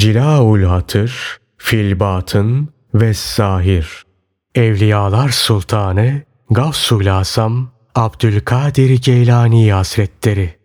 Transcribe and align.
Cilaul 0.00 0.62
hatır, 0.62 1.38
fil 1.56 2.00
batın 2.00 2.68
ve 2.94 3.14
zahir. 3.14 4.04
Evliyalar 4.54 5.28
Sultanı 5.28 6.22
Gavsul 6.50 7.06
Asam 7.06 7.70
Abdülkadir 7.94 9.02
Geylani 9.02 9.72
Hazretleri 9.72 10.58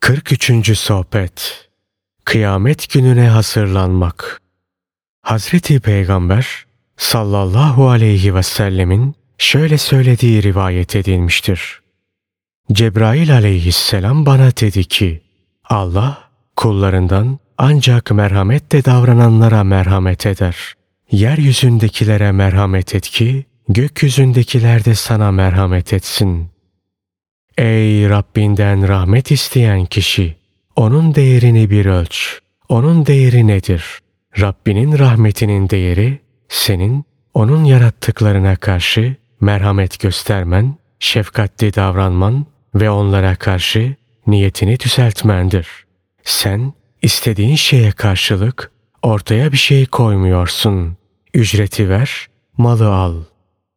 43. 0.00 0.78
Sohbet 0.78 1.68
Kıyamet 2.24 2.92
gününe 2.92 3.28
hazırlanmak 3.28 4.40
Hazreti 5.22 5.80
Peygamber 5.80 6.66
sallallahu 6.96 7.88
aleyhi 7.88 8.34
ve 8.34 8.42
sellemin 8.42 9.14
şöyle 9.38 9.78
söylediği 9.78 10.42
rivayet 10.42 10.96
edilmiştir. 10.96 11.80
Cebrail 12.72 13.34
aleyhisselam 13.34 14.26
bana 14.26 14.50
dedi 14.50 14.84
ki, 14.84 15.22
Allah 15.64 16.30
kullarından 16.56 17.38
ancak 17.58 18.10
merhametle 18.10 18.84
davrananlara 18.84 19.64
merhamet 19.64 20.26
eder. 20.26 20.74
Yeryüzündekilere 21.10 22.32
merhamet 22.32 22.94
et 22.94 23.08
ki, 23.08 23.44
gökyüzündekiler 23.68 24.84
de 24.84 24.94
sana 24.94 25.32
merhamet 25.32 25.92
etsin. 25.92 26.50
Ey 27.58 28.08
Rabbinden 28.08 28.88
rahmet 28.88 29.30
isteyen 29.30 29.86
kişi! 29.86 30.36
Onun 30.76 31.14
değerini 31.14 31.70
bir 31.70 31.86
ölç. 31.86 32.38
Onun 32.68 33.06
değeri 33.06 33.46
nedir? 33.46 33.84
Rabbinin 34.40 34.98
rahmetinin 34.98 35.70
değeri, 35.70 36.18
senin 36.48 37.04
onun 37.34 37.64
yarattıklarına 37.64 38.56
karşı 38.56 39.16
merhamet 39.40 40.00
göstermen, 40.00 40.74
şefkatli 40.98 41.74
davranman 41.74 42.46
ve 42.74 42.90
onlara 42.90 43.34
karşı 43.36 43.94
niyetini 44.26 44.80
düzeltmendir. 44.80 45.68
Sen 46.22 46.72
istediğin 47.06 47.56
şeye 47.56 47.92
karşılık 47.92 48.70
ortaya 49.02 49.52
bir 49.52 49.56
şey 49.56 49.86
koymuyorsun. 49.86 50.96
Ücreti 51.34 51.88
ver, 51.88 52.26
malı 52.58 52.94
al. 52.94 53.14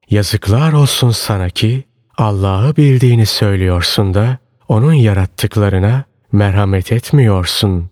Yazıklar 0.10 0.74
olsun 0.74 1.12
sana 1.12 1.50
ki 1.50 1.84
Allah'ı 2.18 2.76
bildiğini 2.76 3.26
söylüyorsun 3.26 4.14
da 4.14 4.38
onun 4.68 4.94
yarattıklarına 4.94 6.04
merhamet 6.32 6.92
etmiyorsun. 6.92 7.90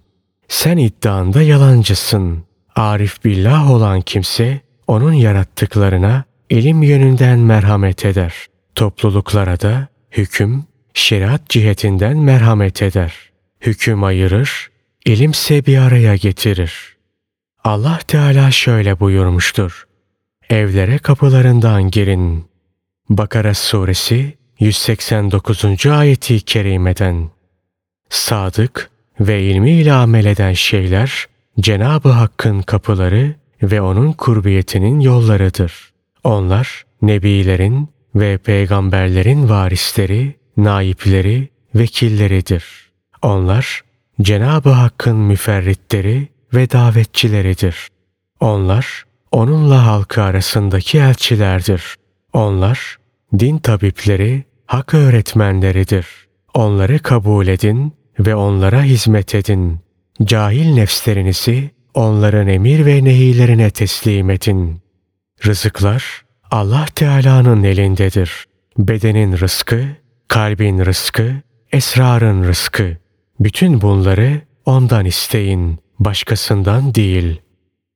Sen 0.47 0.77
iddianda 0.77 1.41
yalancısın. 1.41 2.43
Arif 2.75 3.23
billah 3.25 3.71
olan 3.71 4.01
kimse 4.01 4.61
onun 4.87 5.13
yarattıklarına 5.13 6.23
ilim 6.49 6.83
yönünden 6.83 7.39
merhamet 7.39 8.05
eder. 8.05 8.33
Topluluklara 8.75 9.59
da 9.59 9.87
hüküm, 10.11 10.63
şeriat 10.93 11.49
cihetinden 11.49 12.17
merhamet 12.17 12.81
eder. 12.81 13.13
Hüküm 13.61 14.03
ayırır, 14.03 14.69
ilimse 15.07 15.65
bir 15.65 15.77
araya 15.77 16.15
getirir. 16.15 16.97
Allah 17.63 17.99
Teala 18.07 18.51
şöyle 18.51 18.99
buyurmuştur. 18.99 19.87
Evlere 20.49 20.97
kapılarından 20.97 21.91
girin. 21.91 22.45
Bakara 23.09 23.53
suresi 23.53 24.37
189. 24.59 25.85
ayeti 25.85 26.41
kerimeden. 26.41 27.29
Sadık 28.09 28.89
ve 29.19 29.43
ilmiyle 29.43 29.93
amel 29.93 30.25
eden 30.25 30.53
şeyler 30.53 31.25
Cenab-ı 31.59 32.09
Hakk'ın 32.09 32.61
kapıları 32.61 33.35
ve 33.63 33.81
onun 33.81 34.13
kurbiyetinin 34.13 34.99
yollarıdır. 34.99 35.73
Onlar 36.23 36.85
nebilerin 37.01 37.89
ve 38.15 38.37
peygamberlerin 38.37 39.49
varisleri, 39.49 40.35
naipleri, 40.57 41.49
vekilleridir. 41.75 42.65
Onlar 43.21 43.86
Cenab-ı 44.21 44.69
Hakk'ın 44.69 45.15
müferritleri 45.15 46.27
ve 46.53 46.71
davetçileridir. 46.71 47.87
Onlar 48.39 49.03
onunla 49.31 49.85
halkı 49.85 50.21
arasındaki 50.21 50.97
elçilerdir. 50.97 51.95
Onlar 52.33 52.97
din 53.39 53.57
tabipleri, 53.57 54.43
hak 54.65 54.93
öğretmenleridir. 54.93 56.07
Onları 56.53 56.99
kabul 56.99 57.47
edin 57.47 57.93
ve 58.19 58.35
onlara 58.35 58.83
hizmet 58.83 59.35
edin. 59.35 59.79
Cahil 60.23 60.73
nefslerinizi 60.73 61.71
onların 61.93 62.47
emir 62.47 62.85
ve 62.85 63.03
nehilerine 63.03 63.69
teslim 63.69 64.29
edin. 64.29 64.81
Rızıklar 65.45 66.21
Allah 66.51 66.85
Teala'nın 66.95 67.63
elindedir. 67.63 68.45
Bedenin 68.77 69.37
rızkı, 69.37 69.85
kalbin 70.27 70.85
rızkı, 70.85 71.33
esrarın 71.71 72.43
rızkı. 72.43 72.97
Bütün 73.39 73.81
bunları 73.81 74.41
ondan 74.65 75.05
isteyin, 75.05 75.77
başkasından 75.99 76.95
değil. 76.95 77.41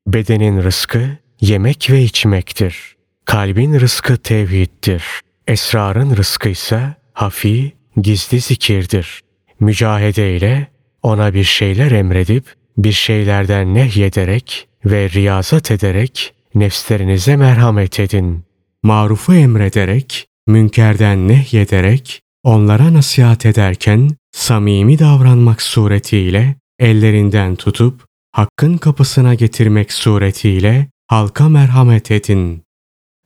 Bedenin 0.07 0.63
rızkı 0.63 1.17
yemek 1.41 1.89
ve 1.91 2.01
içmektir. 2.01 2.95
Kalbin 3.25 3.79
rızkı 3.79 4.17
tevhiddir. 4.17 5.03
Esrarın 5.47 6.15
rızkı 6.15 6.49
ise 6.49 6.95
hafi, 7.13 7.73
gizli 8.01 8.39
zikirdir. 8.39 9.21
Mücahede 9.59 10.37
ile 10.37 10.67
ona 11.03 11.33
bir 11.33 11.43
şeyler 11.43 11.91
emredip 11.91 12.45
bir 12.77 12.91
şeylerden 12.91 13.73
nehyederek 13.73 14.67
ve 14.85 15.09
riyazat 15.09 15.71
ederek 15.71 16.33
nefslerinize 16.55 17.35
merhamet 17.35 17.99
edin. 17.99 18.43
Marufu 18.83 19.33
emrederek, 19.33 20.27
münkerden 20.47 21.27
nehyederek, 21.27 22.21
onlara 22.43 22.93
nasihat 22.93 23.45
ederken 23.45 24.09
samimi 24.31 24.99
davranmak 24.99 25.61
suretiyle 25.61 26.55
ellerinden 26.79 27.55
tutup 27.55 28.05
hakkın 28.31 28.77
kapısına 28.77 29.33
getirmek 29.33 29.93
suretiyle 29.93 30.87
halka 31.07 31.49
merhamet 31.49 32.11
edin. 32.11 32.63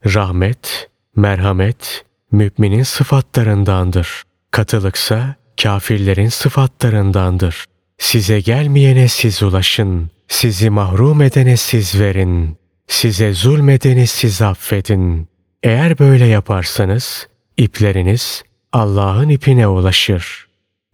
Rahmet, 0.05 0.89
merhamet, 1.15 2.05
müminin 2.31 2.83
sıfatlarındandır. 2.83 4.23
Katılıksa 4.51 5.35
kafirlerin 5.63 6.29
sıfatlarındandır. 6.29 7.65
Size 7.97 8.39
gelmeyene 8.39 9.07
siz 9.07 9.43
ulaşın. 9.43 10.09
Sizi 10.27 10.69
mahrum 10.69 11.21
edene 11.21 11.57
siz 11.57 11.99
verin. 11.99 12.57
Size 12.87 13.33
zulmedeni 13.33 14.07
siz 14.07 14.41
affedin. 14.41 15.27
Eğer 15.63 15.99
böyle 15.99 16.25
yaparsanız 16.25 17.27
ipleriniz 17.57 18.43
Allah'ın 18.71 19.29
ipine 19.29 19.67
ulaşır. 19.67 20.44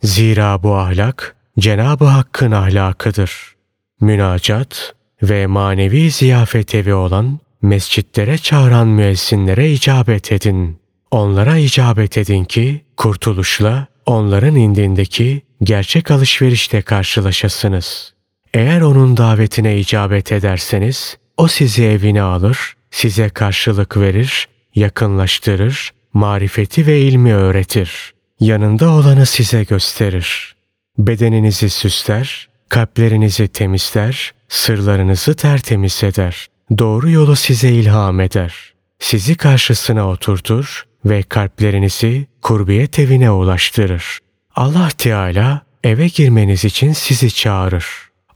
Zira 0.04 0.64
bu 0.64 0.76
ahlak 0.76 1.36
Cenab-ı 1.60 2.06
Hakk'ın 2.06 2.52
ahlakıdır. 2.52 3.56
Münacat 4.02 4.94
ve 5.24 5.48
manevi 5.48 6.12
ziyafet 6.12 6.76
evi 6.76 6.94
olan 6.94 7.40
mescitlere 7.62 8.38
çağıran 8.38 8.88
müezzinlere 8.88 9.72
icabet 9.72 10.32
edin. 10.32 10.80
Onlara 11.12 11.58
icabet 11.58 12.18
edin 12.18 12.44
ki 12.44 12.82
kurtuluşla 12.98 13.88
onların 14.06 14.56
indindeki 14.56 15.42
gerçek 15.64 16.12
alışverişte 16.12 16.82
karşılaşasınız. 16.82 18.14
Eğer 18.54 18.82
onun 18.82 19.18
davetine 19.18 19.80
icabet 19.80 20.32
ederseniz 20.32 21.18
o 21.38 21.48
sizi 21.48 21.84
evine 21.84 22.22
alır, 22.22 22.76
size 22.92 23.30
karşılık 23.30 23.98
verir, 23.98 24.48
yakınlaştırır, 24.76 25.92
marifeti 26.14 26.88
ve 26.88 27.00
ilmi 27.00 27.34
öğretir. 27.34 28.14
Yanında 28.42 28.90
olanı 28.90 29.26
size 29.26 29.64
gösterir. 29.64 30.56
Bedeninizi 30.98 31.70
süsler, 31.70 32.50
kalplerinizi 32.70 33.48
temizler, 33.48 34.34
sırlarınızı 34.50 35.36
tertemiz 35.36 36.04
eder. 36.04 36.48
Doğru 36.78 37.10
yolu 37.10 37.36
size 37.36 37.70
ilham 37.70 38.20
eder. 38.20 38.74
Sizi 39.00 39.36
karşısına 39.36 40.10
oturtur 40.10 40.84
ve 41.06 41.24
kalplerinizi 41.24 42.28
kurbiyet 42.42 43.00
evine 43.00 43.32
ulaştırır. 43.32 44.20
Allah 44.56 44.90
Teala 44.98 45.62
eve 45.84 46.08
girmeniz 46.08 46.66
için 46.66 46.94
sizi 46.94 47.32
çağırır. 47.32 47.86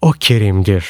O 0.02 0.12
kerimdir. 0.12 0.86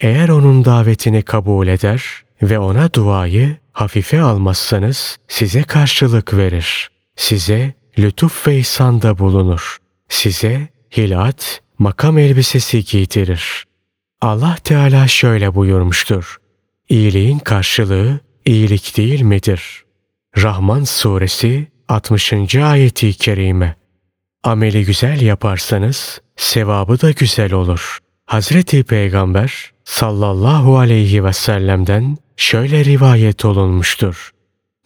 Eğer 0.00 0.28
onun 0.28 0.64
davetini 0.64 1.22
kabul 1.22 1.66
eder 1.66 2.04
ve 2.42 2.58
ona 2.58 2.92
duayı 2.92 3.56
hafife 3.72 4.20
almazsanız 4.20 5.18
size 5.28 5.62
karşılık 5.62 6.34
verir. 6.34 6.90
Size 7.16 7.79
lütuf 7.98 8.46
ve 8.46 8.58
ihsanda 8.58 9.18
bulunur. 9.18 9.78
Size 10.08 10.68
hilat, 10.96 11.62
makam 11.78 12.18
elbisesi 12.18 12.84
giydirir. 12.84 13.64
Allah 14.20 14.56
Teala 14.64 15.08
şöyle 15.08 15.54
buyurmuştur. 15.54 16.36
İyiliğin 16.88 17.38
karşılığı 17.38 18.20
iyilik 18.46 18.96
değil 18.96 19.22
midir? 19.22 19.84
Rahman 20.38 20.84
suresi 20.84 21.66
60. 21.88 22.54
ayeti 22.56 23.12
kerime. 23.12 23.76
Ameli 24.44 24.84
güzel 24.84 25.20
yaparsanız 25.20 26.20
sevabı 26.36 27.00
da 27.00 27.10
güzel 27.10 27.52
olur. 27.52 27.98
Hazreti 28.26 28.84
Peygamber 28.84 29.72
sallallahu 29.84 30.78
aleyhi 30.78 31.24
ve 31.24 31.32
sellem'den 31.32 32.18
şöyle 32.36 32.84
rivayet 32.84 33.44
olunmuştur. 33.44 34.30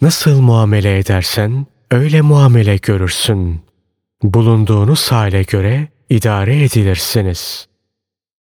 Nasıl 0.01 0.41
muamele 0.41 0.99
edersen 0.99 1.67
öyle 1.91 2.21
muamele 2.21 2.77
görürsün. 2.77 3.61
Bulunduğunuz 4.23 5.13
hale 5.13 5.43
göre 5.43 5.89
idare 6.11 6.65
edilirsiniz. 6.65 7.69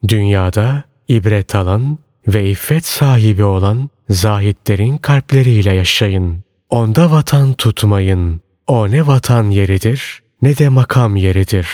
Dünyada 0.07 0.83
ibret 1.07 1.55
alan 1.55 1.97
ve 2.27 2.49
iffet 2.49 2.85
sahibi 2.85 3.43
olan 3.43 3.89
zahitlerin 4.09 4.97
kalpleriyle 4.97 5.73
yaşayın. 5.73 6.43
Onda 6.69 7.11
vatan 7.11 7.53
tutmayın. 7.53 8.41
O 8.67 8.91
ne 8.91 9.07
vatan 9.07 9.49
yeridir 9.49 10.21
ne 10.41 10.57
de 10.57 10.69
makam 10.69 11.15
yeridir. 11.15 11.67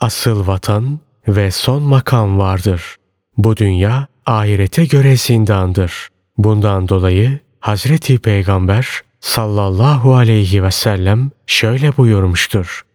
Asıl 0.00 0.46
vatan 0.46 1.00
ve 1.28 1.50
son 1.50 1.82
makam 1.82 2.38
vardır. 2.38 2.96
Bu 3.36 3.56
dünya 3.56 4.06
ahirete 4.26 4.84
göre 4.84 5.16
zindandır. 5.16 6.08
Bundan 6.38 6.88
dolayı 6.88 7.38
Hazreti 7.60 8.18
Peygamber 8.18 9.00
sallallahu 9.24 10.14
aleyhi 10.14 10.62
ve 10.62 10.70
sellem 10.70 11.30
şöyle 11.46 11.96
buyurmuştur. 11.96 12.86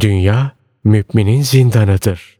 Dünya 0.00 0.52
müminin 0.84 1.42
zindanıdır. 1.42 2.38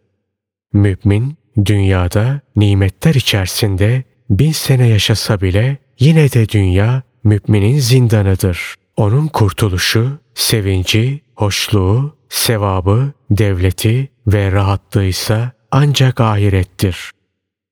Mümin 0.72 1.36
dünyada 1.64 2.40
nimetler 2.56 3.14
içerisinde 3.14 4.04
bin 4.30 4.52
sene 4.52 4.88
yaşasa 4.88 5.40
bile 5.40 5.78
yine 5.98 6.32
de 6.32 6.48
dünya 6.48 7.02
müminin 7.24 7.78
zindanıdır. 7.78 8.74
Onun 8.96 9.26
kurtuluşu, 9.26 10.18
sevinci, 10.34 11.20
hoşluğu, 11.34 12.16
sevabı, 12.28 13.12
devleti 13.30 14.08
ve 14.26 14.52
rahatlığı 14.52 15.04
ise 15.04 15.52
ancak 15.70 16.20
ahirettir. 16.20 17.10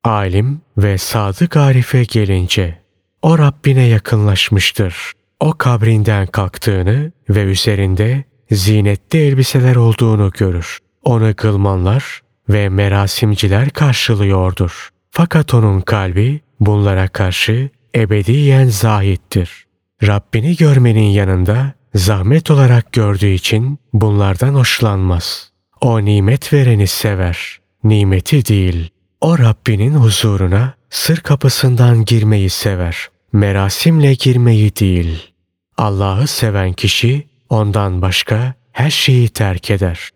Alim 0.05 0.61
ve 0.79 0.99
sadık 0.99 1.57
arife 1.57 2.05
gelince 2.05 2.83
o 3.23 3.39
Rabbine 3.39 3.87
yakınlaşmıştır. 3.87 5.16
O 5.41 5.55
kabrinden 5.59 6.27
kalktığını 6.27 7.13
ve 7.29 7.43
üzerinde 7.43 8.25
zinetli 8.51 9.19
elbiseler 9.19 9.77
olduğunu 9.77 10.31
görür. 10.31 10.79
Onu 11.05 11.35
kılmanlar 11.37 12.21
ve 12.49 12.69
merasimciler 12.69 13.71
karşılıyordur. 13.71 14.89
Fakat 15.11 15.55
onun 15.55 15.81
kalbi 15.81 16.41
bunlara 16.61 17.09
karşı 17.09 17.71
ebediyen 17.95 18.67
zahittir. 18.67 19.67
Rabbini 20.03 20.57
görmenin 20.57 21.11
yanında 21.11 21.73
zahmet 21.95 22.51
olarak 22.51 22.93
gördüğü 22.93 23.27
için 23.31 23.79
bunlardan 23.93 24.55
hoşlanmaz. 24.55 25.51
O 25.81 26.05
nimet 26.05 26.53
vereni 26.53 26.87
sever, 26.87 27.59
nimeti 27.85 28.47
değil. 28.47 28.91
O 29.21 29.39
Rabbinin 29.39 29.95
huzuruna 29.95 30.75
sır 30.91 31.17
kapısından 31.17 32.05
girmeyi 32.05 32.51
sever, 32.51 33.09
merasimle 33.37 34.15
girmeyi 34.15 34.77
değil. 34.77 35.33
Allah'ı 35.79 36.27
seven 36.27 36.73
kişi 36.73 37.27
ondan 37.51 38.03
başka 38.03 38.55
her 38.73 38.91
şeyi 38.91 39.29
terk 39.29 39.71
eder. 39.71 40.11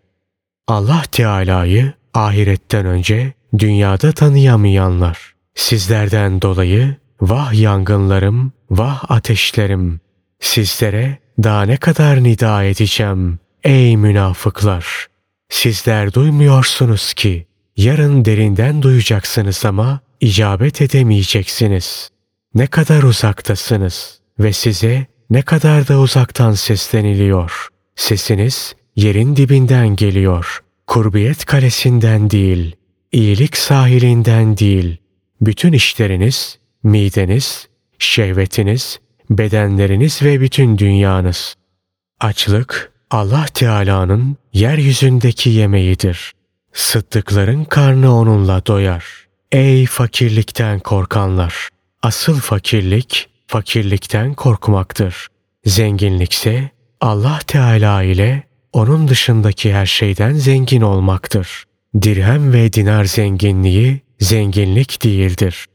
Allah 0.67 1.01
Teala'yı 1.11 1.93
ahiretten 2.13 2.85
önce 2.85 3.33
dünyada 3.57 4.11
tanıyamayanlar. 4.11 5.33
Sizlerden 5.55 6.41
dolayı 6.41 6.95
vah 7.21 7.53
yangınlarım, 7.53 8.51
vah 8.71 9.11
ateşlerim. 9.11 9.99
Sizlere 10.39 11.17
daha 11.43 11.63
ne 11.63 11.77
kadar 11.77 12.23
nida 12.23 12.63
edeceğim 12.63 13.39
ey 13.63 13.97
münafıklar. 13.97 15.07
Sizler 15.49 16.13
duymuyorsunuz 16.13 17.13
ki 17.13 17.47
yarın 17.77 18.25
derinden 18.25 18.81
duyacaksınız 18.81 19.65
ama 19.65 19.99
icabet 20.21 20.81
edemeyeceksiniz. 20.81 22.11
Ne 22.55 22.67
kadar 22.67 23.03
uzaktasınız 23.03 24.19
ve 24.39 24.53
size 24.53 25.05
ne 25.29 25.41
kadar 25.41 25.87
da 25.87 25.99
uzaktan 25.99 26.53
sesleniliyor. 26.53 27.67
Sesiniz 27.95 28.75
yerin 28.95 29.35
dibinden 29.35 29.95
geliyor. 29.95 30.63
Kurbiyet 30.87 31.45
kalesinden 31.45 32.29
değil, 32.29 32.75
iyilik 33.11 33.57
sahilinden 33.57 34.57
değil. 34.57 34.97
Bütün 35.41 35.73
işleriniz, 35.73 36.59
mideniz, 36.83 37.67
şehvetiniz, 37.99 38.99
bedenleriniz 39.29 40.23
ve 40.23 40.41
bütün 40.41 40.77
dünyanız. 40.77 41.55
Açlık 42.19 42.91
Allah 43.11 43.45
Teala'nın 43.53 44.37
yeryüzündeki 44.53 45.49
yemeğidir. 45.49 46.31
Sıddıkların 46.73 47.63
karnı 47.63 48.15
onunla 48.15 48.65
doyar. 48.65 49.05
Ey 49.51 49.85
fakirlikten 49.85 50.79
korkanlar! 50.79 51.69
Asıl 52.03 52.39
fakirlik, 52.39 53.29
fakirlikten 53.47 54.33
korkmaktır. 54.33 55.27
Zenginlikse 55.65 56.69
Allah 57.01 57.39
Teala 57.47 58.03
ile 58.03 58.43
onun 58.73 59.07
dışındaki 59.07 59.73
her 59.73 59.85
şeyden 59.85 60.33
zengin 60.33 60.81
olmaktır. 60.81 61.63
Dirhem 62.01 62.53
ve 62.53 62.73
dinar 62.73 63.05
zenginliği 63.05 64.01
zenginlik 64.19 65.03
değildir. 65.03 65.65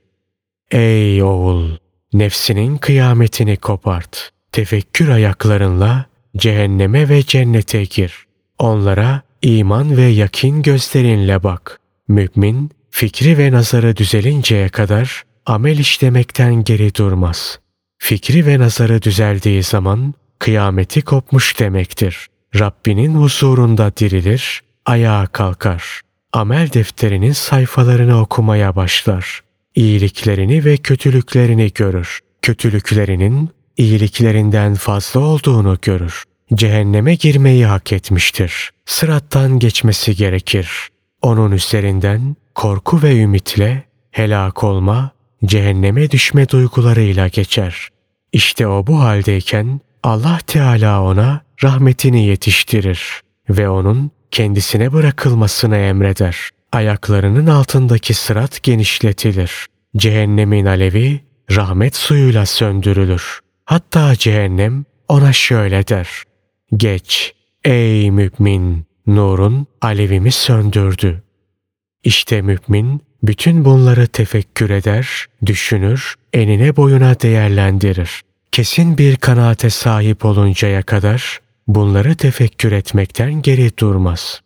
Ey 0.70 1.22
oğul! 1.22 1.70
Nefsinin 2.12 2.76
kıyametini 2.76 3.56
kopart. 3.56 4.30
Tefekkür 4.52 5.08
ayaklarınla 5.08 6.06
cehenneme 6.36 7.08
ve 7.08 7.22
cennete 7.22 7.84
gir. 7.84 8.26
Onlara 8.58 9.22
iman 9.42 9.96
ve 9.96 10.02
yakin 10.02 10.62
gözlerinle 10.62 11.42
bak. 11.42 11.80
Mümin, 12.08 12.70
fikri 12.90 13.38
ve 13.38 13.52
nazarı 13.52 13.96
düzelinceye 13.96 14.68
kadar 14.68 15.25
amel 15.46 15.78
işlemekten 15.78 16.64
geri 16.64 16.94
durmaz. 16.94 17.58
Fikri 17.98 18.46
ve 18.46 18.58
nazarı 18.58 19.02
düzeldiği 19.02 19.62
zaman 19.62 20.14
kıyameti 20.38 21.02
kopmuş 21.02 21.60
demektir. 21.60 22.26
Rabbinin 22.58 23.14
huzurunda 23.14 23.96
dirilir, 23.96 24.60
ayağa 24.86 25.26
kalkar. 25.26 26.00
Amel 26.32 26.72
defterinin 26.72 27.32
sayfalarını 27.32 28.20
okumaya 28.20 28.76
başlar. 28.76 29.40
İyiliklerini 29.74 30.64
ve 30.64 30.76
kötülüklerini 30.76 31.72
görür. 31.74 32.20
Kötülüklerinin 32.42 33.50
iyiliklerinden 33.76 34.74
fazla 34.74 35.20
olduğunu 35.20 35.78
görür. 35.82 36.24
Cehenneme 36.54 37.14
girmeyi 37.14 37.66
hak 37.66 37.92
etmiştir. 37.92 38.70
Sırattan 38.86 39.58
geçmesi 39.58 40.16
gerekir. 40.16 40.88
Onun 41.22 41.52
üzerinden 41.52 42.36
korku 42.54 43.02
ve 43.02 43.20
ümitle 43.20 43.84
helak 44.10 44.64
olma, 44.64 45.10
cehenneme 45.46 46.10
düşme 46.10 46.48
duygularıyla 46.48 47.28
geçer. 47.28 47.88
İşte 48.32 48.66
o 48.66 48.86
bu 48.86 49.00
haldeyken 49.00 49.80
Allah 50.02 50.38
Teala 50.46 51.02
ona 51.02 51.40
rahmetini 51.62 52.26
yetiştirir 52.26 53.20
ve 53.50 53.68
onun 53.68 54.10
kendisine 54.30 54.92
bırakılmasını 54.92 55.76
emreder. 55.76 56.36
Ayaklarının 56.72 57.46
altındaki 57.46 58.14
sırat 58.14 58.62
genişletilir. 58.62 59.66
Cehennemin 59.96 60.66
alevi 60.66 61.20
rahmet 61.50 61.96
suyuyla 61.96 62.46
söndürülür. 62.46 63.40
Hatta 63.64 64.16
cehennem 64.16 64.84
ona 65.08 65.32
şöyle 65.32 65.88
der. 65.88 66.08
Geç 66.76 67.34
ey 67.64 68.10
mümin 68.10 68.86
nurun 69.06 69.66
alevimi 69.80 70.32
söndürdü. 70.32 71.22
İşte 72.04 72.42
mümin 72.42 73.00
bütün 73.22 73.64
bunları 73.64 74.06
tefekkür 74.06 74.70
eder, 74.70 75.26
düşünür, 75.46 76.14
enine 76.32 76.76
boyuna 76.76 77.20
değerlendirir. 77.20 78.22
Kesin 78.52 78.98
bir 78.98 79.16
kanaate 79.16 79.70
sahip 79.70 80.24
oluncaya 80.24 80.82
kadar 80.82 81.40
bunları 81.68 82.14
tefekkür 82.14 82.72
etmekten 82.72 83.42
geri 83.42 83.78
durmaz. 83.78 84.40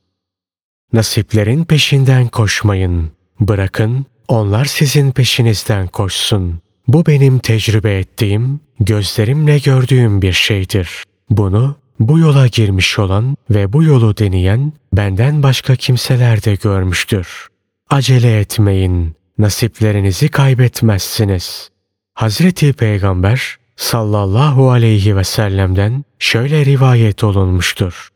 Nasiplerin 0.92 1.64
peşinden 1.64 2.28
koşmayın. 2.28 3.11
Bırakın 3.40 4.07
onlar 4.28 4.64
sizin 4.64 5.11
peşinizden 5.11 5.87
koşsun. 5.87 6.61
Bu 6.88 7.07
benim 7.07 7.38
tecrübe 7.38 7.99
ettiğim, 7.99 8.61
gözlerimle 8.80 9.59
gördüğüm 9.59 10.23
bir 10.23 10.33
şeydir. 10.33 11.04
Bunu 11.30 11.76
bu 12.00 12.19
yola 12.19 12.47
girmiş 12.47 12.99
olan 12.99 13.37
ve 13.50 13.73
bu 13.73 13.83
yolu 13.83 14.16
deneyen 14.16 14.73
benden 14.92 15.42
başka 15.42 15.76
kimseler 15.76 16.44
de 16.44 16.54
görmüştür. 16.54 17.49
Acele 17.90 18.40
etmeyin, 18.40 19.16
nasiplerinizi 19.38 20.28
kaybetmezsiniz. 20.28 21.70
Hazreti 22.14 22.73
Peygamber 22.73 23.56
sallallahu 23.76 24.70
aleyhi 24.70 25.16
ve 25.16 25.25
sellem'den 25.25 26.04
şöyle 26.18 26.64
rivayet 26.64 27.25
olunmuştur. 27.25 28.09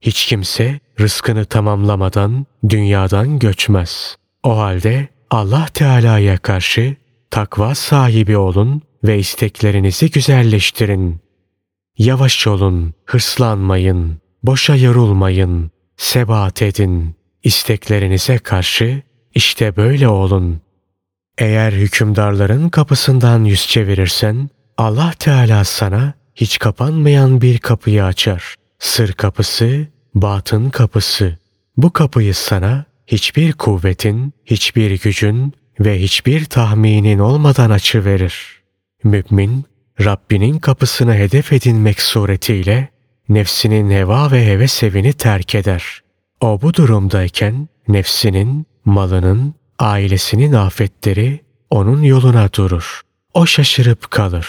Hiç 0.00 0.26
kimse 0.26 0.80
rızkını 1.00 1.44
tamamlamadan 1.44 2.46
dünyadan 2.68 3.38
göçmez. 3.38 4.16
O 4.42 4.58
halde 4.58 5.08
Allah 5.30 5.66
Teala'ya 5.74 6.38
karşı 6.38 6.96
takva 7.30 7.74
sahibi 7.74 8.36
olun 8.36 8.82
ve 9.04 9.18
isteklerinizi 9.18 10.10
güzelleştirin. 10.10 11.20
Yavaş 11.98 12.46
olun, 12.46 12.94
hırslanmayın, 13.06 14.18
boşa 14.42 14.76
yorulmayın, 14.76 15.70
sebat 15.96 16.62
edin. 16.62 17.14
İsteklerinize 17.42 18.38
karşı 18.38 19.02
işte 19.34 19.76
böyle 19.76 20.08
olun. 20.08 20.60
Eğer 21.38 21.72
hükümdarların 21.72 22.68
kapısından 22.68 23.44
yüz 23.44 23.66
çevirirsen, 23.66 24.50
Allah 24.76 25.12
Teala 25.18 25.64
sana 25.64 26.14
hiç 26.34 26.58
kapanmayan 26.58 27.40
bir 27.40 27.58
kapıyı 27.58 28.04
açar. 28.04 28.54
Sır 28.78 29.12
kapısı, 29.12 29.86
batın 30.14 30.70
kapısı. 30.70 31.38
Bu 31.76 31.92
kapıyı 31.92 32.34
sana 32.34 32.84
hiçbir 33.06 33.52
kuvvetin, 33.52 34.32
hiçbir 34.44 35.00
gücün 35.00 35.52
ve 35.80 36.02
hiçbir 36.02 36.44
tahminin 36.44 37.18
olmadan 37.18 37.70
açı 37.70 38.04
verir. 38.04 38.62
Mümin, 39.04 39.64
Rabbinin 40.00 40.58
kapısını 40.58 41.14
hedef 41.14 41.52
edinmek 41.52 42.00
suretiyle 42.00 42.88
nefsinin 43.28 43.90
heva 43.90 44.32
ve 44.32 44.46
heves 44.46 44.82
evini 44.82 45.12
terk 45.12 45.54
eder. 45.54 46.00
O 46.40 46.62
bu 46.62 46.74
durumdayken 46.74 47.68
nefsinin, 47.88 48.66
malının, 48.84 49.54
ailesinin 49.78 50.52
afetleri 50.52 51.40
onun 51.70 52.02
yoluna 52.02 52.52
durur. 52.52 53.00
O 53.34 53.46
şaşırıp 53.46 54.10
kalır. 54.10 54.48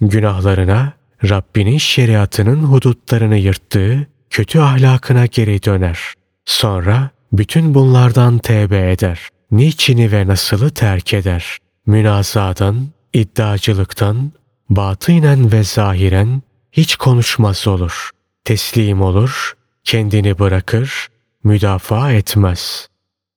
Günahlarına, 0.00 0.92
Rabbinin 1.28 1.78
şeriatının 1.78 2.64
hudutlarını 2.64 3.36
yırttığı 3.36 4.06
kötü 4.30 4.58
ahlakına 4.58 5.26
geri 5.26 5.62
döner. 5.62 5.98
Sonra 6.44 7.10
bütün 7.32 7.74
bunlardan 7.74 8.38
tevbe 8.38 8.92
eder. 8.92 9.28
Niçini 9.50 10.12
ve 10.12 10.26
nasılı 10.26 10.70
terk 10.70 11.14
eder. 11.14 11.58
Münazadan, 11.86 12.88
iddiacılıktan, 13.12 14.32
batınen 14.70 15.52
ve 15.52 15.64
zahiren 15.64 16.42
hiç 16.72 16.96
konuşmaz 16.96 17.68
olur. 17.68 18.10
Teslim 18.44 19.02
olur, 19.02 19.56
kendini 19.84 20.38
bırakır, 20.38 21.08
müdafaa 21.44 22.12
etmez. 22.12 22.88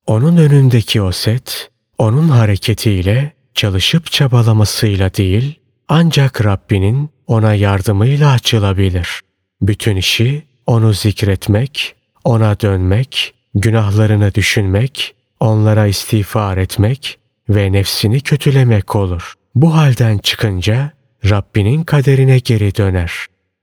Onun 0.08 0.38
önündeki 0.38 1.02
o 1.02 1.12
set, 1.12 1.70
onun 1.98 2.30
hareketiyle, 2.30 3.34
çalışıp 3.54 4.12
çabalamasıyla 4.12 5.14
değil, 5.14 5.60
ancak 5.88 6.46
Rabbinin 6.46 7.10
ona 7.28 7.54
yardımıyla 7.54 8.32
açılabilir. 8.32 9.22
Bütün 9.62 9.96
işi 9.96 10.44
onu 10.66 10.94
zikretmek, 10.94 11.96
ona 12.24 12.60
dönmek, 12.60 13.34
günahlarını 13.56 14.34
düşünmek, 14.34 15.16
onlara 15.40 15.88
istiğfar 15.88 16.58
etmek 16.58 17.20
ve 17.50 17.72
nefsini 17.72 18.22
kötülemek 18.22 18.96
olur. 18.96 19.34
Bu 19.56 19.76
halden 19.76 20.18
çıkınca 20.18 20.92
Rabbinin 21.30 21.84
kaderine 21.84 22.40
geri 22.40 22.76
döner. 22.76 23.12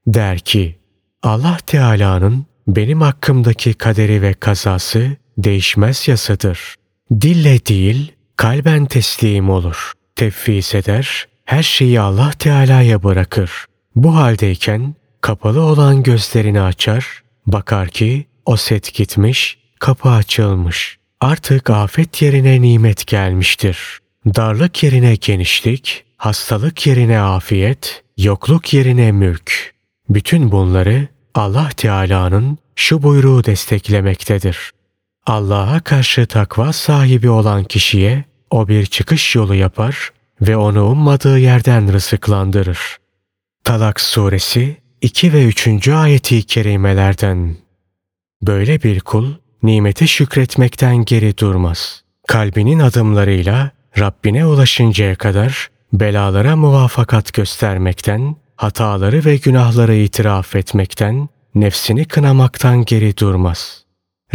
Der 0.07 0.39
ki, 0.39 0.79
Allah 1.23 1.57
Teala'nın 1.67 2.47
benim 2.67 3.01
hakkımdaki 3.01 3.75
kaderi 3.75 4.23
ve 4.23 4.35
kazası 4.35 5.17
değişmez 5.39 6.09
yasadır. 6.09 6.75
Dille 7.11 7.67
değil, 7.67 8.13
kalben 8.37 8.87
teslim 8.87 9.51
olur. 9.51 9.93
Tefviz 10.17 10.75
eder, 10.75 11.29
her 11.45 11.63
şeyi 11.63 12.01
Allah 12.01 12.31
Teala'ya 12.39 13.03
bırakır. 13.03 13.51
Bu 13.97 14.17
haldeyken 14.17 14.95
kapalı 15.21 15.63
olan 15.63 16.03
gözlerini 16.03 16.61
açar, 16.61 17.23
bakar 17.47 17.89
ki 17.89 18.27
o 18.47 18.57
set 18.57 18.95
gitmiş, 18.95 19.59
kapı 19.79 20.09
açılmış. 20.09 20.99
Artık 21.21 21.71
afet 21.71 22.23
yerine 22.23 22.63
nimet 22.63 23.07
gelmiştir. 23.07 23.99
Darlık 24.27 24.83
yerine 24.83 25.15
genişlik, 25.15 26.05
hastalık 26.19 26.87
yerine 26.87 27.21
afiyet, 27.21 28.05
yokluk 28.17 28.75
yerine 28.75 29.13
mülk. 29.13 29.75
Bütün 30.09 30.53
bunları 30.53 31.09
Allah 31.35 31.69
Teala'nın 31.77 32.59
şu 32.77 33.03
buyruğu 33.03 33.45
desteklemektedir. 33.45 34.71
Allah'a 35.27 35.81
karşı 35.81 36.27
takva 36.27 36.73
sahibi 36.73 37.31
olan 37.31 37.65
kişiye 37.65 38.25
o 38.51 38.69
bir 38.69 38.87
çıkış 38.87 39.35
yolu 39.35 39.55
yapar 39.55 40.11
ve 40.41 40.57
onu 40.57 40.85
ummadığı 40.85 41.39
yerden 41.39 41.93
rızıklandırır. 41.93 42.97
Talak 43.65 44.01
suresi 44.01 44.77
2 45.01 45.33
ve 45.33 45.45
3. 45.45 45.89
ayeti 45.89 46.43
kerimelerden. 46.43 47.57
Böyle 48.43 48.83
bir 48.83 49.01
kul 49.01 49.35
nimete 49.63 50.07
şükretmekten 50.07 50.97
geri 50.97 51.39
durmaz. 51.39 52.05
Kalbinin 52.29 52.79
adımlarıyla 52.79 53.71
Rabbine 53.99 54.47
ulaşıncaya 54.47 55.15
kadar 55.15 55.71
belalara 55.93 56.57
muvafakat 56.57 57.33
göstermekten, 57.33 58.37
hataları 58.57 59.25
ve 59.25 59.37
günahları 59.37 59.95
itiraf 59.95 60.57
etmekten, 60.57 61.29
nefsini 61.55 62.05
kınamaktan 62.05 62.85
geri 62.85 63.17
durmaz. 63.17 63.85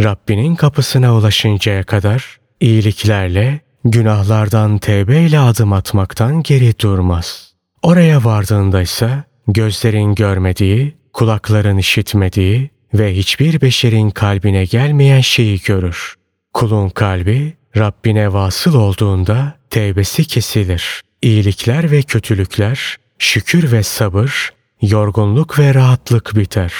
Rabbinin 0.00 0.54
kapısına 0.54 1.14
ulaşıncaya 1.16 1.84
kadar 1.84 2.38
iyiliklerle, 2.60 3.60
günahlardan 3.84 4.78
tevbeyle 4.78 5.38
adım 5.38 5.72
atmaktan 5.72 6.42
geri 6.42 6.78
durmaz. 6.78 7.54
Oraya 7.82 8.24
vardığında 8.24 8.82
ise 8.82 9.24
gözlerin 9.48 10.14
görmediği, 10.14 10.96
kulakların 11.12 11.78
işitmediği 11.78 12.70
ve 12.94 13.16
hiçbir 13.16 13.60
beşerin 13.60 14.10
kalbine 14.10 14.64
gelmeyen 14.64 15.20
şeyi 15.20 15.60
görür. 15.62 16.14
Kulun 16.52 16.88
kalbi 16.88 17.54
Rabbine 17.76 18.32
vasıl 18.32 18.74
olduğunda 18.74 19.54
tevbesi 19.70 20.24
kesilir. 20.24 21.02
İyilikler 21.24 21.90
ve 21.90 22.02
kötülükler, 22.02 22.96
şükür 23.18 23.72
ve 23.72 23.82
sabır, 23.82 24.52
yorgunluk 24.82 25.58
ve 25.58 25.74
rahatlık 25.74 26.36
biter. 26.36 26.74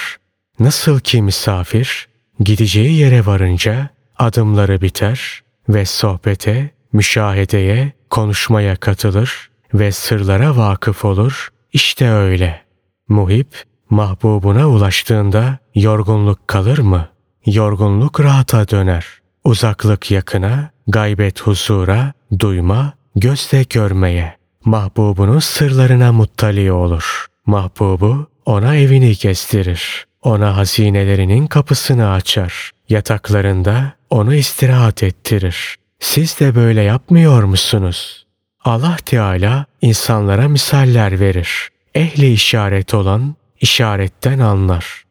Nasıl 0.59 0.99
ki 0.99 1.21
misafir 1.21 2.07
gideceği 2.39 2.97
yere 2.97 3.25
varınca 3.25 3.89
adımları 4.17 4.81
biter 4.81 5.41
ve 5.69 5.85
sohbete, 5.85 6.69
müşahedeye, 6.93 7.93
konuşmaya 8.09 8.75
katılır 8.75 9.49
ve 9.73 9.91
sırlara 9.91 10.57
vakıf 10.57 11.05
olur. 11.05 11.49
İşte 11.73 12.09
öyle. 12.09 12.61
Muhip, 13.09 13.63
mahbubuna 13.89 14.69
ulaştığında 14.69 15.57
yorgunluk 15.75 16.47
kalır 16.47 16.77
mı? 16.77 17.09
Yorgunluk 17.45 18.19
rahata 18.19 18.67
döner. 18.67 19.05
Uzaklık 19.43 20.11
yakına, 20.11 20.69
gaybet 20.87 21.41
huzura, 21.41 22.13
duyma, 22.39 22.93
gözle 23.15 23.63
görmeye. 23.63 24.35
Mahbubunun 24.65 25.39
sırlarına 25.39 26.11
muttali 26.11 26.71
olur. 26.71 27.25
Mahbubu 27.45 28.27
ona 28.45 28.75
evini 28.75 29.15
gezdirir. 29.15 30.05
Ona 30.21 30.57
hazinelerinin 30.57 31.47
kapısını 31.47 32.11
açar. 32.11 32.71
Yataklarında 32.89 33.93
onu 34.09 34.35
istirahat 34.35 35.03
ettirir. 35.03 35.75
Siz 35.99 36.39
de 36.39 36.55
böyle 36.55 36.81
yapmıyor 36.81 37.43
musunuz? 37.43 38.25
Allah 38.63 38.97
Teala 39.05 39.65
insanlara 39.81 40.47
misaller 40.47 41.19
verir. 41.19 41.69
Ehli 41.95 42.33
işaret 42.33 42.93
olan 42.93 43.35
işaretten 43.61 44.39
anlar. 44.39 45.03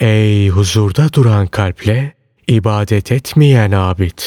Ey 0.00 0.48
huzurda 0.48 1.12
duran 1.12 1.46
kalple 1.46 2.14
ibadet 2.48 3.12
etmeyen 3.12 3.72
abid! 3.72 4.18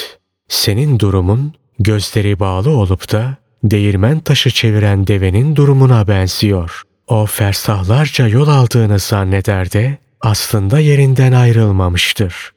Senin 0.47 0.99
durumun 0.99 1.53
gözleri 1.79 2.39
bağlı 2.39 2.69
olup 2.69 3.11
da 3.11 3.37
değirmen 3.63 4.19
taşı 4.19 4.49
çeviren 4.49 5.07
devenin 5.07 5.55
durumuna 5.55 6.07
benziyor. 6.07 6.81
O 7.07 7.25
fersahlarca 7.25 8.27
yol 8.27 8.47
aldığını 8.47 8.99
zanneder 8.99 9.71
de 9.71 9.97
aslında 10.21 10.79
yerinden 10.79 11.31
ayrılmamıştır. 11.31 12.51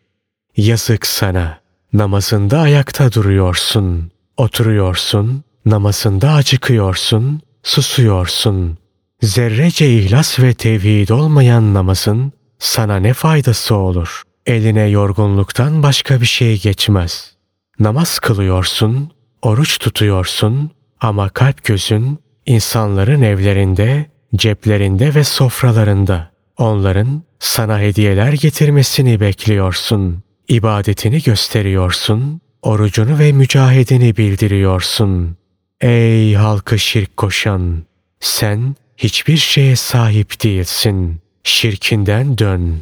Yazık 0.56 1.06
sana. 1.06 1.60
Namazında 1.92 2.60
ayakta 2.60 3.12
duruyorsun. 3.12 4.10
Oturuyorsun. 4.36 5.44
Namazında 5.66 6.32
acıkıyorsun. 6.32 7.40
Susuyorsun. 7.62 8.78
Zerrece 9.22 9.98
ihlas 9.98 10.40
ve 10.40 10.54
tevhid 10.54 11.08
olmayan 11.08 11.74
namazın 11.74 12.32
sana 12.58 12.96
ne 12.96 13.14
faydası 13.14 13.74
olur? 13.74 14.22
Eline 14.46 14.88
yorgunluktan 14.88 15.82
başka 15.82 16.20
bir 16.20 16.26
şey 16.26 16.60
geçmez. 16.60 17.34
Namaz 17.80 18.18
kılıyorsun, 18.18 19.10
oruç 19.42 19.78
tutuyorsun 19.78 20.70
ama 21.00 21.28
kalp 21.28 21.64
gözün 21.64 22.18
insanların 22.46 23.22
evlerinde, 23.22 24.06
ceplerinde 24.36 25.14
ve 25.14 25.24
sofralarında. 25.24 26.30
Onların 26.58 27.22
sana 27.38 27.80
hediyeler 27.80 28.32
getirmesini 28.32 29.20
bekliyorsun. 29.20 30.22
İbadetini 30.48 31.22
gösteriyorsun, 31.22 32.40
orucunu 32.62 33.18
ve 33.18 33.32
mücahedini 33.32 34.16
bildiriyorsun. 34.16 35.36
Ey 35.80 36.34
halkı 36.34 36.78
şirk 36.78 37.16
koşan! 37.16 37.82
Sen 38.20 38.76
hiçbir 38.96 39.36
şeye 39.36 39.76
sahip 39.76 40.42
değilsin. 40.44 41.20
Şirkinden 41.44 42.38
dön. 42.38 42.80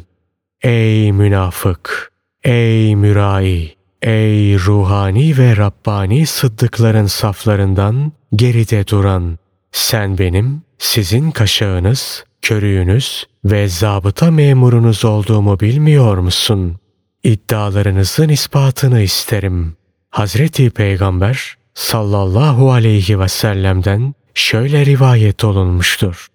Ey 0.63 1.11
münafık! 1.11 2.11
Ey 2.43 2.95
mürai! 2.95 3.78
Ey 4.01 4.59
ruhani 4.59 5.37
ve 5.37 5.57
Rabbani 5.57 6.25
sıddıkların 6.25 7.05
saflarından 7.05 8.11
geride 8.35 8.87
duran! 8.87 9.37
Sen 9.71 10.17
benim, 10.17 10.61
sizin 10.77 11.31
kaşağınız, 11.31 12.23
körüğünüz 12.41 13.25
ve 13.45 13.67
zabıta 13.67 14.31
memurunuz 14.31 15.05
olduğumu 15.05 15.59
bilmiyor 15.59 16.17
musun? 16.17 16.77
İddialarınızın 17.23 18.29
ispatını 18.29 19.01
isterim. 19.01 19.75
Hazreti 20.09 20.69
Peygamber 20.69 21.57
sallallahu 21.73 22.71
aleyhi 22.71 23.19
ve 23.19 23.27
sellem'den 23.27 24.13
şöyle 24.33 24.85
rivayet 24.85 25.43
olunmuştur. 25.43 26.27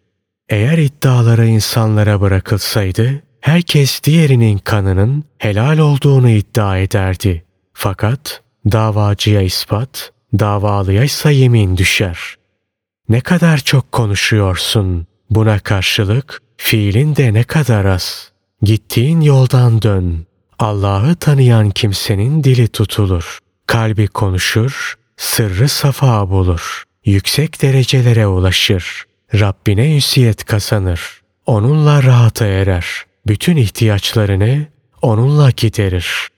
Eğer 0.48 0.78
iddiaları 0.78 1.46
insanlara 1.46 2.20
bırakılsaydı, 2.20 3.22
herkes 3.40 4.02
diğerinin 4.02 4.58
kanının 4.58 5.24
helal 5.38 5.78
olduğunu 5.78 6.30
iddia 6.30 6.78
ederdi. 6.78 7.43
Fakat 7.74 8.42
davacıya 8.72 9.42
ispat, 9.42 10.12
davalıyaysa 10.38 11.30
yemin 11.30 11.76
düşer. 11.76 12.18
Ne 13.08 13.20
kadar 13.20 13.58
çok 13.58 13.92
konuşuyorsun. 13.92 15.06
Buna 15.30 15.58
karşılık 15.58 16.42
fiilin 16.56 17.16
de 17.16 17.34
ne 17.34 17.44
kadar 17.44 17.84
az. 17.84 18.32
Gittiğin 18.62 19.20
yoldan 19.20 19.82
dön. 19.82 20.26
Allah'ı 20.58 21.14
tanıyan 21.14 21.70
kimsenin 21.70 22.44
dili 22.44 22.68
tutulur. 22.68 23.38
Kalbi 23.66 24.08
konuşur, 24.08 24.94
sırrı 25.16 25.68
safa 25.68 26.30
bulur. 26.30 26.84
Yüksek 27.04 27.62
derecelere 27.62 28.26
ulaşır. 28.26 29.04
Rabbine 29.34 29.96
üsiyet 29.96 30.44
kazanır. 30.44 31.20
Onunla 31.46 32.02
rahata 32.02 32.46
erer. 32.46 32.86
Bütün 33.26 33.56
ihtiyaçlarını 33.56 34.66
onunla 35.02 35.50
giderir. 35.50 36.28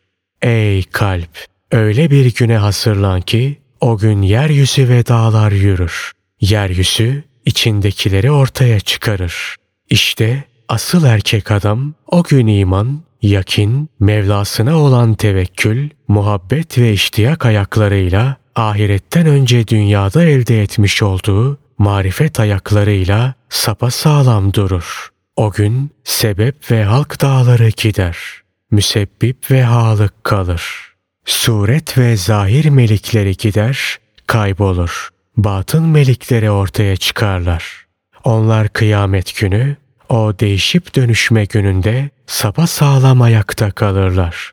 Ey 0.43 0.83
kalp! 0.83 1.31
Öyle 1.73 2.11
bir 2.11 2.35
güne 2.35 2.57
hazırlan 2.57 3.21
ki 3.21 3.59
o 3.81 3.99
gün 3.99 4.23
yeryüzü 4.23 4.89
ve 4.89 5.07
dağlar 5.07 5.53
yürür. 5.53 6.13
Yeryüzü 6.41 7.25
içindekileri 7.45 8.31
ortaya 8.31 8.81
çıkarır. 8.81 9.57
İşte 9.91 10.45
asıl 10.69 11.05
erkek 11.05 11.51
adam 11.51 11.95
o 12.07 12.23
gün 12.23 12.47
iman, 12.47 13.03
yakin, 13.23 13.89
Mevlasına 14.01 14.79
olan 14.79 15.15
tevekkül, 15.15 15.91
muhabbet 16.09 16.79
ve 16.79 16.93
iştiyak 16.93 17.47
ayaklarıyla 17.47 18.37
ahiretten 18.55 19.27
önce 19.27 19.69
dünyada 19.69 20.25
elde 20.25 20.63
etmiş 20.63 21.03
olduğu 21.03 21.59
marifet 21.79 22.41
ayaklarıyla 22.41 23.35
sapa 23.49 23.91
sağlam 23.91 24.53
durur. 24.55 25.09
O 25.37 25.51
gün 25.51 25.91
sebep 26.05 26.71
ve 26.71 26.85
halk 26.85 27.23
dağları 27.23 27.69
gider. 27.69 28.17
Müsebbip 28.71 29.51
ve 29.51 29.63
halık 29.63 30.25
kalır. 30.25 30.63
Suret 31.25 31.99
ve 31.99 32.17
zahir 32.17 32.65
melikleri 32.65 33.37
gider, 33.37 33.99
kaybolur. 34.27 35.09
Batın 35.37 35.83
melikleri 35.83 36.51
ortaya 36.51 36.97
çıkarlar. 36.97 37.87
Onlar 38.25 38.69
kıyamet 38.69 39.37
günü, 39.41 39.77
o 40.09 40.35
değişip 40.41 40.95
dönüşme 40.97 41.45
gününde 41.45 42.11
sapa 42.27 42.67
sağlam 42.67 43.23
ayakta 43.23 43.71
kalırlar. 43.71 44.53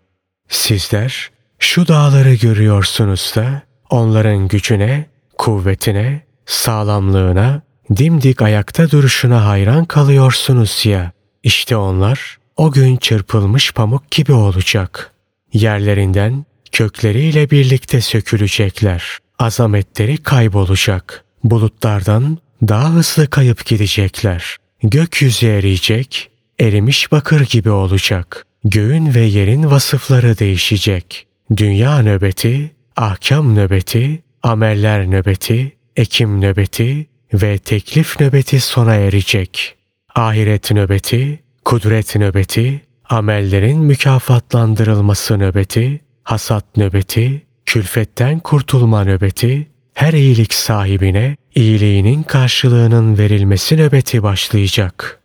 Sizler 0.50 1.32
şu 1.60 1.88
dağları 1.88 2.34
görüyorsunuz 2.34 3.34
da 3.36 3.62
onların 3.90 4.48
gücüne, 4.48 5.06
kuvvetine, 5.38 6.22
sağlamlığına, 6.46 7.62
dimdik 7.98 8.42
ayakta 8.42 8.92
duruşuna 8.92 9.46
hayran 9.46 9.86
kalıyorsunuz 9.86 10.86
ya. 10.86 11.12
İşte 11.44 11.76
onlar 11.78 12.38
o 12.58 12.72
gün 12.72 12.98
çırpılmış 12.98 13.74
pamuk 13.74 14.12
gibi 14.12 14.34
olacak. 14.34 15.12
Yerlerinden 15.54 16.46
kökleriyle 16.72 17.50
birlikte 17.50 18.02
sökülecekler. 18.02 19.18
Azametleri 19.40 20.18
kaybolacak. 20.18 21.26
Bulutlardan 21.44 22.38
daha 22.62 22.94
hızlı 22.94 23.30
kayıp 23.30 23.66
gidecekler. 23.66 24.58
Gökyüzü 24.84 25.48
eriyecek, 25.48 26.30
erimiş 26.60 27.12
bakır 27.12 27.42
gibi 27.42 27.70
olacak. 27.70 28.46
Göğün 28.64 29.14
ve 29.14 29.22
yerin 29.22 29.72
vasıfları 29.72 30.40
değişecek. 30.40 31.28
Dünya 31.58 32.02
nöbeti, 32.02 32.72
ahkam 32.96 33.56
nöbeti, 33.56 34.24
ameller 34.44 35.12
nöbeti, 35.12 35.72
ekim 35.96 36.42
nöbeti 36.42 37.08
ve 37.34 37.58
teklif 37.58 38.20
nöbeti 38.20 38.60
sona 38.60 38.96
erecek. 38.96 39.76
Ahiret 40.16 40.72
nöbeti, 40.72 41.43
kudret 41.66 42.16
nöbeti, 42.16 42.82
amellerin 43.10 43.80
mükafatlandırılması 43.80 45.40
nöbeti, 45.40 46.02
hasat 46.24 46.78
nöbeti, 46.78 47.46
külfetten 47.66 48.40
kurtulma 48.40 49.04
nöbeti, 49.04 49.68
her 49.94 50.14
iyilik 50.14 50.54
sahibine 50.54 51.38
iyiliğinin 51.56 52.24
karşılığının 52.24 53.18
verilmesi 53.18 53.78
nöbeti 53.78 54.24
başlayacak. 54.24 55.20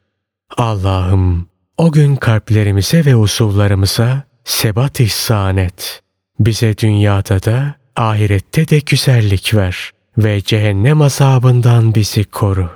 Allah'ım 0.57 1.49
o 1.77 1.93
gün 1.93 2.17
kalplerimize 2.17 3.05
ve 3.05 3.17
usuvlarımıza 3.17 4.23
sebat 4.45 5.01
ihsan 5.01 5.57
et. 5.57 6.03
Bize 6.41 6.79
dünyada 6.79 7.43
da 7.43 7.75
ahirette 7.97 8.69
de 8.69 8.79
güzellik 8.79 9.55
ver 9.55 9.91
ve 10.19 10.43
cehennem 10.43 11.03
azabından 11.03 11.95
bizi 11.95 12.25
koru. 12.25 12.71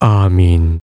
Amin. 0.00 0.76